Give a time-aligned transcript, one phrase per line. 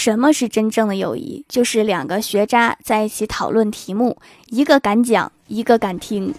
[0.00, 1.44] 什么是真正的友谊？
[1.46, 6.32] 就是两个学渣在一起讨论题目，一个敢讲，一个敢听。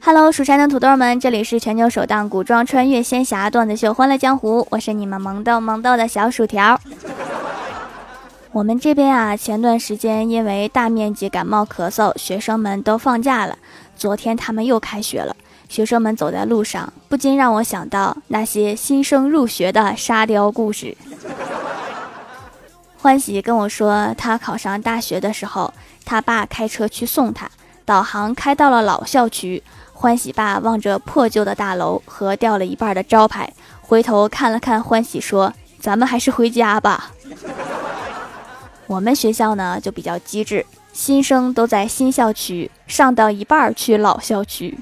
[0.00, 6.80] Hello，蜀山的土豆们，这里是全球首档古装穿越仙侠段子秀《欢乐江湖》，我是你们萌豆萌豆的小薯条。
[8.52, 13.56] 我们这边啊，前段时间因为大面积感冒咳嗽，学生们都放假了。
[13.96, 15.34] 昨天他们又开学了，
[15.70, 20.94] 学生们走在路上，不禁让我想到那些新生入学的沙雕故事。
[22.98, 25.72] 欢喜跟我说，他考上大学的时候，
[26.04, 27.50] 他爸开车去送他，
[27.86, 29.62] 导航开到了老校区。
[29.94, 37.12] 欢喜爸望着破旧的大楼和掉了一半的招牌，回头看了看欢喜，说：“咱们还是回家吧。”
[38.86, 44.76] 我们学校呢就比较机智，新生都在新校区上到一半儿去老校区。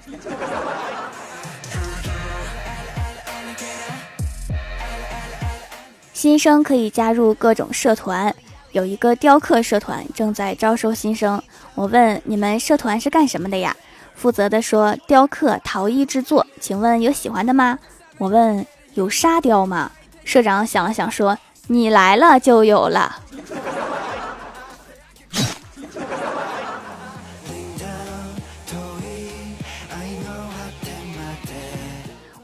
[6.13, 8.35] 新生可以加入各种社团，
[8.73, 11.43] 有一个雕刻社团正在招收新生。
[11.75, 13.75] 我问你们社团是干什么的呀？
[14.15, 17.79] 负责的说：“雕刻陶艺制作，请问有喜欢的吗？”
[18.19, 19.91] 我问：“有沙雕吗？”
[20.25, 23.21] 社长想了想说：“你来了就有了。”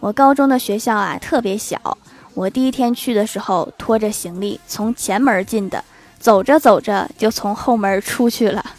[0.07, 1.99] 我高中的学校啊特别小，
[2.33, 5.83] 我第一天去的时候拖着行李从前门进的，
[6.21, 8.65] 走着走着就从后门出去了。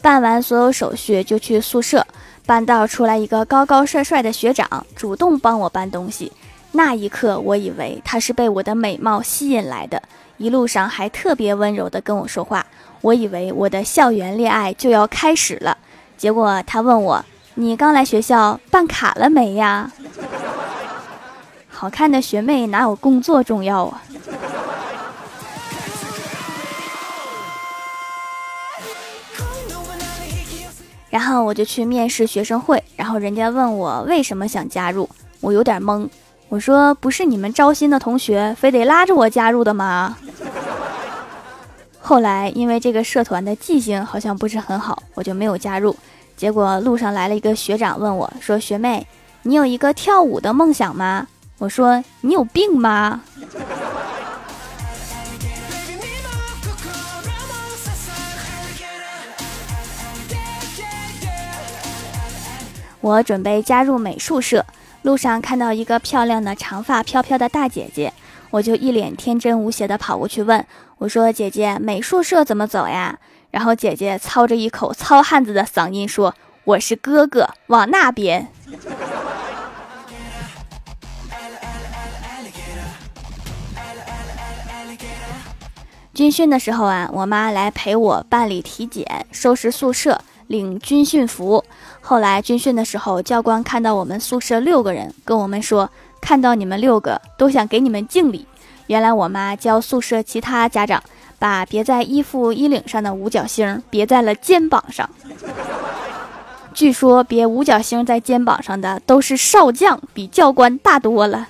[0.00, 2.06] 办完所有手续就去宿舍，
[2.46, 6.32] 搬道出来一个高高帅帅的学长，主动帮我搬东西。
[6.74, 10.02] 那一刻，我以为他是被我的美貌吸引来的，
[10.38, 12.66] 一路上还特别温柔的跟我说话。
[13.02, 15.76] 我以为我的校园恋爱就要开始了，
[16.16, 17.24] 结果他问我
[17.54, 19.90] ：“你刚来学校办卡了没呀？”
[21.68, 24.02] 好看的学妹哪有工作重要啊？
[31.10, 35.10] 然后我就去面试学生会，然后人家问我为什么想加入，
[35.40, 36.08] 我有点懵。
[36.48, 40.16] 我说不是你们招新的同学非得拉着我加入的吗？
[42.12, 45.96] 后来因为这个社团的记性好像不是很好，我就没有加入。
[46.36, 49.06] 结果路上来了一个学长问我说：“学妹，
[49.44, 53.22] 你有一个跳舞的梦想吗？”我说：“你有病吗？”
[63.00, 64.66] 我准备加入美术社，
[65.00, 68.12] 路上看到一个漂亮的长发飘飘的大姐姐，
[68.52, 70.64] 我就一脸天真无邪的跑过去问
[70.98, 73.18] 我说：“姐姐，美术社怎么走呀？”
[73.50, 78.46] 然后姐姐操着一口糙汉子的嗓音说：“我是哥哥，往那边。”
[86.12, 91.64] 军训的时候啊，我妈来陪我办理体检、收拾宿舍、领军训服。
[92.02, 95.88] 后来军训的时候，教官看到我们宿舍六个人，跟我们说
[96.22, 98.46] ：“看到你们六个，都想给你们敬礼。”
[98.88, 101.02] 原来我妈教宿舍其他家长，
[101.38, 105.08] 把别在衣服衣领上的五角星别在了肩膀上。
[106.74, 111.48] 据说别五角星在肩膀上的都是少将，比教官大多了。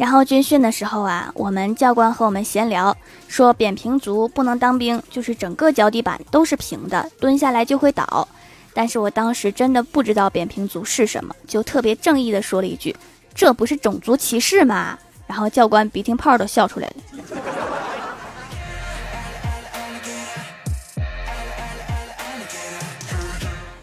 [0.00, 2.96] 然后军训的时候啊，我们教官和我们闲聊，
[3.28, 8.26] 说扁平足不能当兵，就是整个脚底板都是平的，蹲下来就会倒。
[8.72, 12.96] 但是我当时真的不知道扁平足是什么，就特别正义的说了一句
[13.36, 16.94] ：“这不是种族歧视吗？”然后教官鼻涕泡都笑出来了。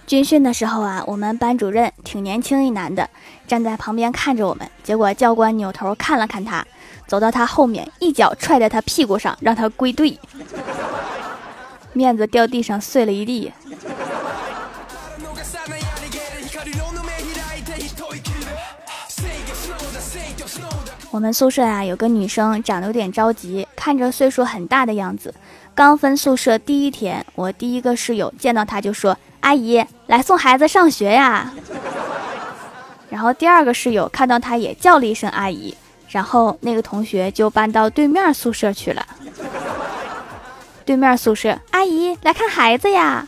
[0.07, 3.07] 军训的时候啊，我们班主任挺年轻一男的，
[3.47, 4.69] 站在旁边看着我们。
[4.83, 6.65] 结果教官扭头看了看他，
[7.07, 10.19] 走到他后面，一脚踹在他屁股上，让他归队，
[11.93, 13.51] 面子掉地上碎了一地。
[21.09, 25.33] 我们宿舍啊，有个女生长得有点着急，看着岁数很大的样子。
[25.73, 29.17] 刚分宿舍第一天，我第一个室友见到她就说。
[29.39, 31.53] 阿姨来送孩子上学呀，
[33.09, 35.75] 然后第二个室友看到他也叫了一声阿姨，
[36.09, 39.05] 然后那个同学就搬到对面宿舍去了。
[40.85, 43.27] 对面宿舍阿姨来看孩子呀。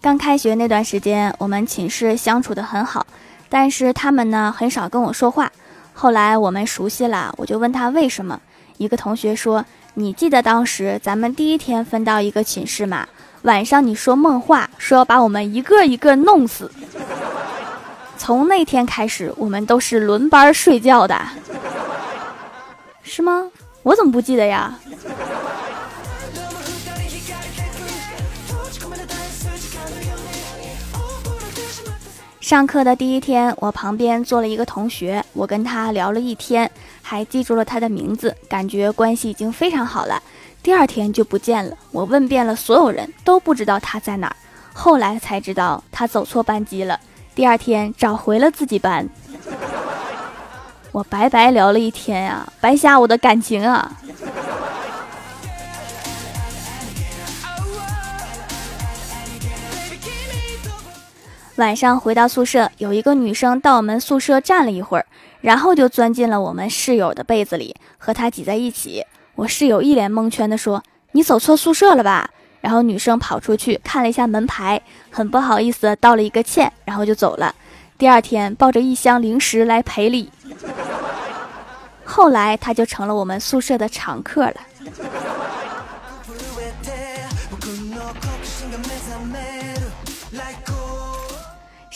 [0.00, 3.04] 刚开学那段时间，我们寝室相处的很好，
[3.48, 5.50] 但是他们呢很少跟我说话。
[5.92, 8.40] 后来我们熟悉了，我就问他为什么。
[8.76, 9.64] 一个同学说
[9.98, 13.08] ：“你记得当时咱们第一天分到一个寝室吗？
[13.44, 16.70] 晚上你说梦话，说要把我们一个一个弄死。
[18.18, 21.18] 从那天开始，我们都是轮班睡觉的，
[23.02, 23.50] 是吗？
[23.82, 24.78] 我怎么不记得呀？”
[32.38, 36.70] 上课的第一天，我旁边坐了一个同学，我跟他聊了一天，
[37.08, 40.20] 还记住了他的名字，感觉关系已经非常好了。
[40.60, 44.34] 第二天就不见了，我问遍了所有人都不知道他在哪儿，
[44.72, 46.98] 后来才知道他走错班级了。
[47.32, 49.08] 第二天找回了自己班，
[50.90, 53.92] 我白白聊了一天呀，白瞎我的感情啊！
[61.56, 65.06] 晚上回到宿舍，有一个女生到我们宿舍站了一会儿，
[65.40, 69.02] 然后就钻进了我们室友的被子里，和她挤在一起。
[69.36, 70.82] 我室友一脸蒙圈的说
[71.12, 72.28] ：“你走错宿舍了吧？”
[72.60, 77.54] 然后女生跑出去看了一下门牌，很不好意思道了一个歉，然后就走了。
[77.96, 80.30] 第二天抱着一箱零食来赔礼，
[82.04, 84.56] 后来她就成了我们宿舍的常客了。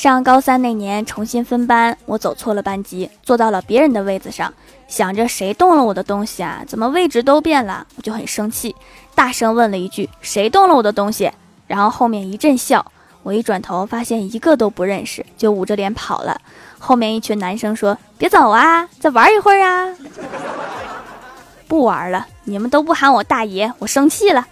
[0.01, 4.51] 上高三那年重新分班，我走错了班级，坐到了别人的位子上，
[4.89, 6.65] 想着谁动了我的东西啊？
[6.67, 7.87] 怎么位置都变了？
[7.97, 8.75] 我就很生气，
[9.15, 11.31] 大声问了一句：“谁动了我的东西？”
[11.69, 12.91] 然后后面一阵笑，
[13.23, 16.41] 我一转头发现一个都不认识，就捂着脸跑了。
[16.79, 19.95] 后面一群男生说：“别走啊，再玩一会儿啊！”
[21.69, 24.47] 不玩了，你们都不喊我大爷，我生气了。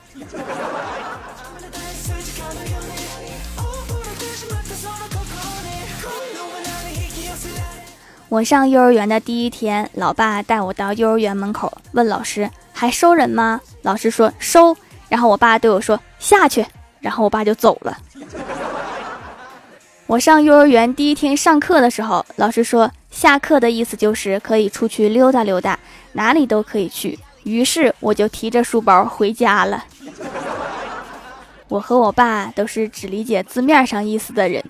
[8.28, 13.58] 我上幼儿园的第一天，老爸带我到幼儿园门口，问老师还收人吗？
[13.80, 14.76] 老师说收。
[15.08, 16.66] 然后我爸对我说下去，
[17.00, 17.96] 然后我爸就走了。
[20.06, 25.78] 我上幼儿园第一天上课的时候，老师说下课的意思就是可以出去溜达溜达，
[26.12, 27.18] 哪里都可以去。
[27.44, 29.82] 于是我就提着书包回家了。
[31.68, 34.62] 我和我爸都是只理解字面上意思的人。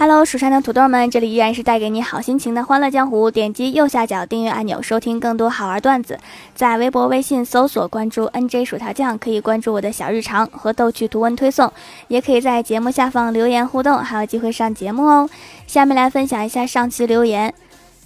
[0.00, 3.28] Hello，蜀山的土豆们，这里依然是带给你好心情的欢乐江湖。
[3.28, 6.16] 点击右下角订阅按钮，收听更多好玩段子。
[6.54, 11.72] 在微博、微信搜索关注 NJ 薯条酱，可以关注我的小日常和逗趣图文推送，
[12.06, 15.28] 也可以在节目下方留言互动，还有机会上节目哦。
[15.66, 17.52] 下面来分享一下上期留言。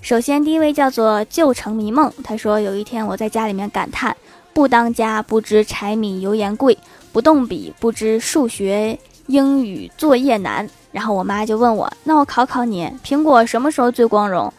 [0.01, 4.17] 首先，第一位叫做旧城迷梦，他说有一天我在家里面感叹：
[4.55, 6.79] 不当家不知柴米油盐贵，
[7.13, 10.67] 不动笔不知数学英语作业难。
[10.93, 14.53] 然后我妈就问我：“那我考考你，苹果什么时候最光荣？”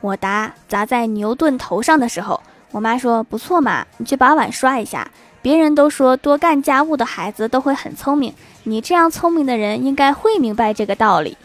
[0.00, 2.40] 我答：“砸在牛顿头上的时候。”
[2.72, 5.10] 我妈说：“不错嘛，你去把碗刷一下。
[5.42, 8.32] 别人都说多干家务的孩子都会很聪明，
[8.62, 11.36] 你这样聪明的人应该会明白这个道理。”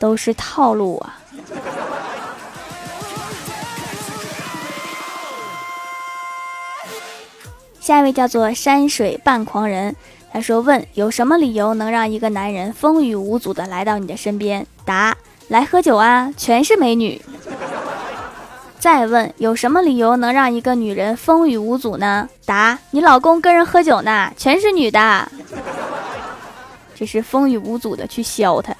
[0.00, 1.18] 都是套路啊！
[7.80, 9.96] 下一位叫做山水半狂人。
[10.32, 14.66] 他说：“问有什么理由能让一个男人风雨无阻的来到你的身边？
[14.84, 15.16] 答：
[15.48, 17.20] 来喝酒啊，全是美女。
[18.78, 22.28] 再问有什么理由能让一个女人风雨无阻呢？
[22.44, 25.28] 答：你老公跟人喝酒呢，全是女的。
[26.94, 28.74] 这是风雨无阻的去削他。”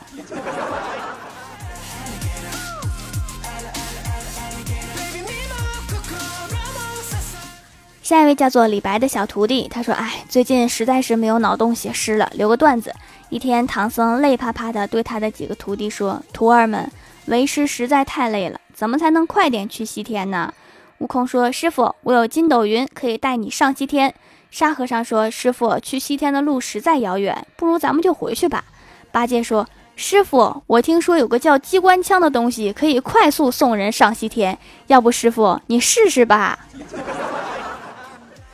[8.09, 12.91] 下一位叫做李白的小徒弟，他说：“哎，最近实在是没有脑洞写诗了，留个段子。
[13.29, 16.91] 一天，唐僧累趴趴的对他的几个徒弟说：‘徒儿们，
[17.27, 20.55] 为师实在太累了，怎么才能快点去西天呢？’
[21.01, 24.15] 悟空说：‘师傅，我有筋斗云，可以带你上西天。’
[24.51, 28.65] 沙和尚说：‘师傅，去西天的路实在遥远，不如咱们就回去吧。’
[29.13, 36.59] 八戒说：‘师傅，我听说有个叫机关枪的东西，可以快速送人上西天，要不师傅你试试吧。’”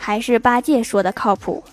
[0.07, 1.65] 还是八戒说的靠谱。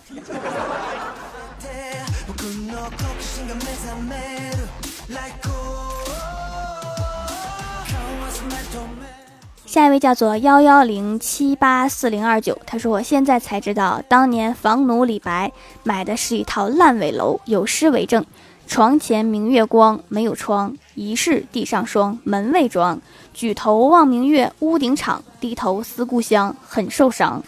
[9.65, 15.51] 下一位叫做幺幺零七八四零二九，他说我现在才知道，当年房奴李白
[15.83, 18.25] 买的是一套烂尾楼，有诗为证：
[18.65, 23.01] 床前明月光，没有窗；疑是地上霜，门未装。
[23.33, 27.41] 举头望明月，屋顶敞；低头思故乡，很受伤。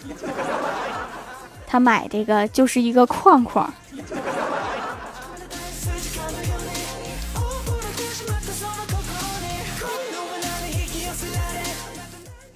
[1.64, 3.72] 他买这个就是一个框框。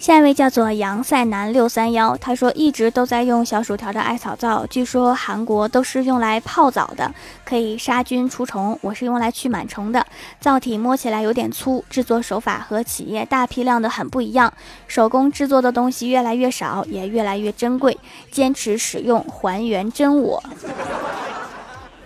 [0.08, 7.12] 下一位叫做杨赛南六三幺，他说一直都在用小薯条的艾草皂，据说韩国都是用来泡澡的，
[7.44, 8.78] 可以杀菌除虫。
[8.80, 10.06] 我是用来去螨虫的，
[10.40, 14.50] 皂体摸起来有点粗，制作手法和企业大批量的很不一样，
[14.86, 17.98] 手工制作的东西越来越少，也越来越珍贵。
[18.30, 20.42] 坚持使用，还原真我。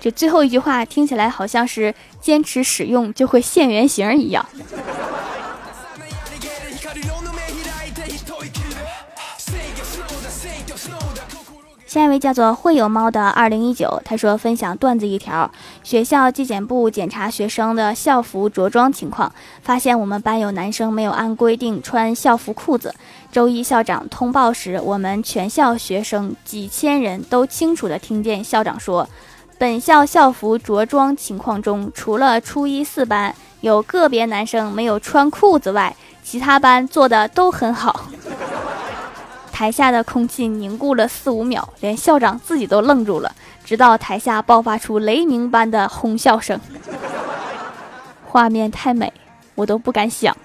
[0.00, 4.44] 这最后一句话听起来好像是坚持使用就会现原形一样。
[11.92, 15.50] 下一位叫做会有猫的二零一九，他说分享段子一条：
[15.82, 19.30] 学校纪检部检查学生的校服着装情况，
[19.61, 22.94] 发现我们班有男生没有按规定穿校服裤子。
[23.30, 29.06] 周一校长通报时，我们全校学生几千人都清楚地听见校长说，
[29.58, 35.94] 本校校服着装情况中，除了初一四班有个别男生没有穿裤子外，
[36.25, 38.06] 其他班做的都很好。
[39.62, 43.33] 台下的空气凝固了四五秒，连校长自己都愣住了，
[43.64, 46.59] 直到台下爆发出雷鸣般的哄笑声。
[48.26, 49.12] 画面太美，
[49.54, 50.37] 我都不敢想。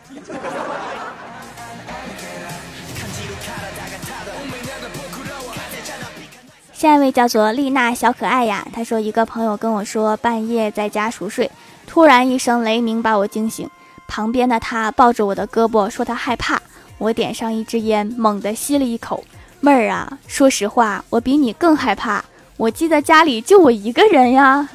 [6.72, 11.50] 下一位叫做丽娜小可爱呀，她说一个朋友跟我说，半夜在家熟睡，
[11.88, 13.68] 突然一声雷鸣把我惊醒，
[14.08, 16.62] 旁边的他抱着我的胳膊说他害怕。
[16.98, 19.24] 我点上一支烟，猛地吸了一口，
[19.60, 22.24] 妹儿啊，说实话，我比你更害怕。
[22.58, 24.68] 我记得家里就我一个人呀，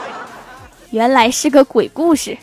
[0.90, 2.36] 原来是个鬼故事。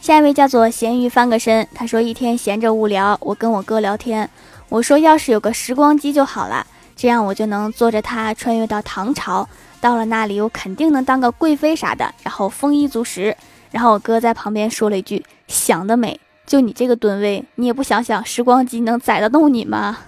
[0.00, 4.28] 下一位叫做咸鱼翻个身，他说一天闲着无聊，我跟我哥聊天，
[4.68, 9.48] 我说要是有个时光机就好了，这样我就能坐着它穿越到唐朝。
[9.80, 13.36] 到了那里，我肯定能当个贵妃啥的，然后丰衣足食。
[13.70, 16.18] 然后我哥在旁边说了一句：“想得美！
[16.46, 19.98] 就你这个吨位，你也不想想时光机能载得动你吗？”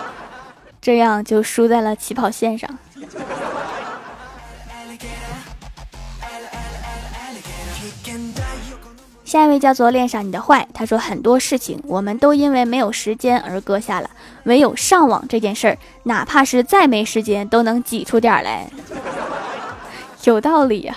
[0.80, 2.68] 这样就输在了起跑线上。
[9.34, 14.08] 下一位叫做恋上你的坏，他说很多事情我们都因为没有时间而搁下了，
[14.44, 18.70] 唯有上网这件事儿，哪怕是再没时间都能挤出点来，
[20.22, 20.96] 有道理呀。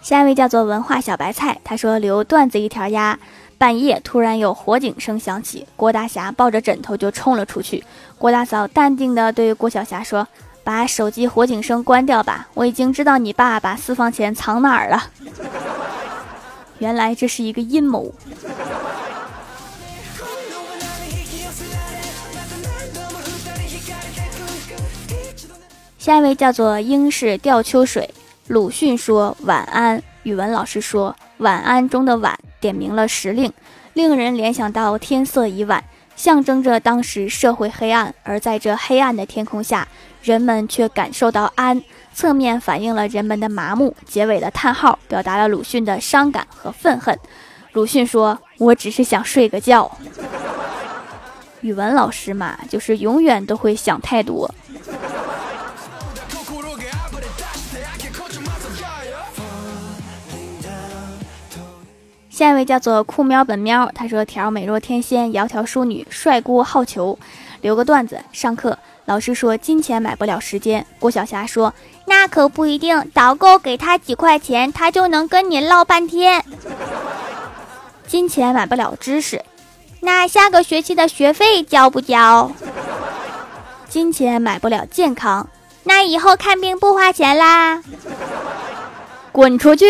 [0.00, 3.18] 下一位叫做文化小白菜，他说留段子一条呀，
[3.58, 7.82] 半夜突然有火警声响起，郭大侠抱着枕头就冲了出去，
[8.18, 10.28] 郭大嫂淡定的对郭小霞说。
[10.68, 15.02] 把手机火警声关掉吧，我已经知道你爸把私房钱藏哪儿了。
[16.78, 18.12] 原来这是一个阴谋。
[25.98, 28.12] 下一位叫做英式吊秋水，
[28.48, 33.50] 鲁迅说晚安，语文老师说晚安中的晚点明了时令，
[33.94, 35.82] 令人联想到天色已晚。
[36.14, 39.86] 象征着当时社会黑暗，而在这黑暗的天空下，
[40.22, 41.82] 人们却感受到安，
[42.12, 43.94] 侧面反映了人们的麻木。
[44.06, 47.18] 结尾的叹号表达了鲁迅的伤感和愤恨。
[47.72, 49.90] 鲁迅说：“我只是想睡个觉。”
[51.62, 54.52] 语文老师嘛，就是永远都会想太多。
[62.30, 67.18] 下一位叫做酷喵本喵，他说：“条美若天仙，窈窕淑女，帅锅好逑。”
[67.62, 71.72] 留个段子，上课老师说金钱买不了时间，郭晓霞说
[72.04, 76.44] ：“那可不一定，导购给他几块钱，他就能跟你唠半天。”
[78.06, 79.42] 金钱买不了知识，
[80.00, 82.52] 那下个学期的学费交不交？
[83.88, 85.48] 金钱买不了健康，
[85.84, 87.82] 那以后看病不花钱啦？
[89.32, 89.86] 滚出去！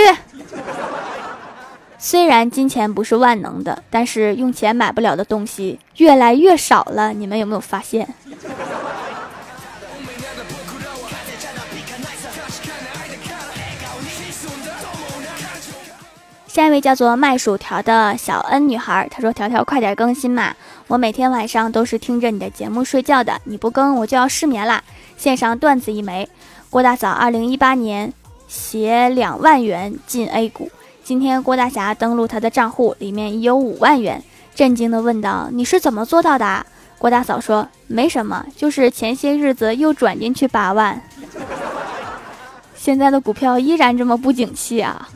[1.98, 7.12] 虽然金钱不是万能的，但是用钱买不了的东西越来越少了。
[7.12, 8.08] 你们有没有发现？
[16.48, 20.54] 下一位叫做卖薯条的小恩女孩，她说：“条条快点更新嘛！
[20.86, 24.82] 我每天晚上都是听着你的节目睡觉的，你不更我就要失眠啦。
[25.18, 26.26] 献上段子一枚，
[26.70, 28.10] 郭大嫂二零一八年
[28.48, 30.70] 携两万元进 A 股，
[31.04, 34.24] 今天郭大侠登录他的账户，里面已有五万元，
[34.54, 36.64] 震惊的问道：“你是怎么做到的？”
[36.98, 41.00] 郭大嫂说：“没什么，就是前些日子又转进去八万。”
[42.74, 45.08] 现在的股票依然这么不景气啊！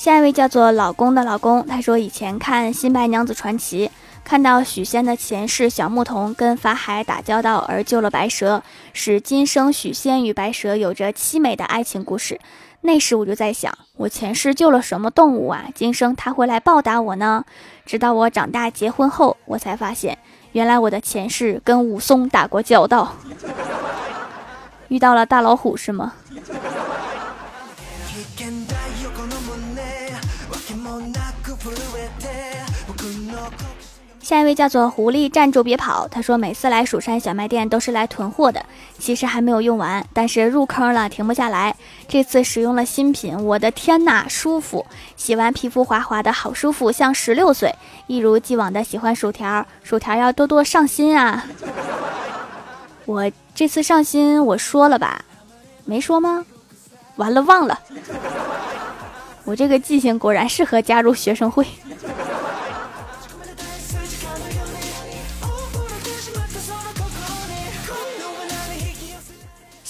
[0.00, 3.86] 下一位叫做老公的老公，他说以前看《新白娘子传奇》，
[4.24, 8.62] 看到许仙的前世小牧童跟法海打交道而救了白蛇，
[8.94, 12.40] 使今生许仙与白蛇有着凄美的爱情故事。
[12.80, 15.66] 那时我就在想，我前世救了什么动物啊？
[15.74, 17.44] 今生他会来报答我呢？
[17.84, 20.16] 直到我长大结婚后，我才发现，
[20.52, 23.16] 原来我的前世跟武松打过交道，
[24.88, 26.14] 遇到了大老虎是吗？
[34.20, 36.06] 下一位叫做狐狸，站住别跑。
[36.06, 38.64] 他说每次来蜀山小卖店都是来囤货的，
[38.96, 41.74] 其实还没有用完，但是入坑了停不下来。
[42.06, 44.86] 这次使用了新品，我的天呐，舒服！
[45.16, 47.74] 洗完皮肤滑滑的好舒服，像十六岁。
[48.06, 51.46] 一如既往的喜欢薯条，薯条要多多上心啊！
[53.06, 55.24] 我这次上新我说了吧？
[55.84, 56.44] 没说吗？
[57.16, 57.80] 完了忘了。
[59.44, 61.66] 我这个记性果然适合加入学生会。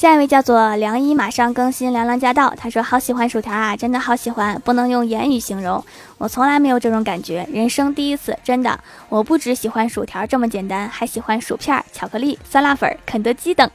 [0.00, 2.54] 下一位叫做梁一，马上更新凉凉驾到。
[2.57, 5.85] 他说：“好喜欢薯条啊，真的好喜欢，不能用言语形容。
[6.16, 8.80] 我从来没有这种感觉，人生第一次，真的。
[9.11, 13.71] 我不只喜欢薯条这么简单，还喜欢薯片、巧克力、酸辣粉、肯德基等。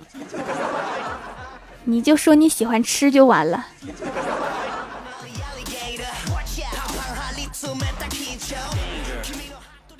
[1.84, 3.67] 你就说你喜欢吃就完了。”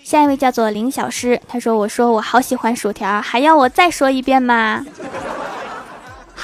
[0.04, 4.84] 下一位叫做林小诗，他说：“我说我好喜欢薯条，还要我再说一遍吗？”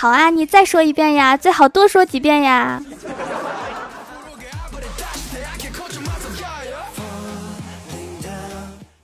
[0.02, 2.82] 好啊，你再说一遍呀，最好多说几遍呀。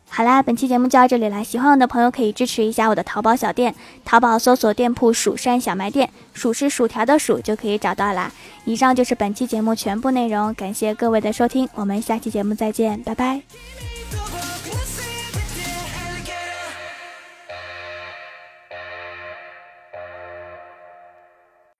[0.09, 8.31] 好啦，本期节目就到这里了，喜欢我的朋友可以支持一下我的淘宝小店，淘宝搜索店铺“蜀山小卖店”，薯是薯条的薯就可以找到啦。
[8.65, 13.43] 以上就是本期节目全部内容，感谢各位的收听，我们下期节目再见，拜拜。